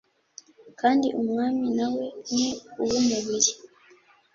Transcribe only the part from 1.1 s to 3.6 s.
Umwami na we ni uw umubiri